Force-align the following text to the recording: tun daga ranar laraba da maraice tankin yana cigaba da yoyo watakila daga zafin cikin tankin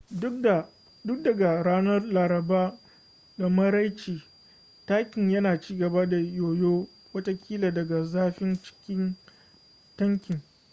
tun 0.21 0.41
daga 1.23 1.63
ranar 1.63 2.01
laraba 2.03 2.79
da 3.37 3.49
maraice 3.49 4.23
tankin 4.85 5.29
yana 5.29 5.59
cigaba 5.61 6.05
da 6.05 6.17
yoyo 6.17 6.87
watakila 7.13 7.71
daga 7.73 8.03
zafin 8.03 8.57
cikin 8.61 9.15
tankin 9.97 10.41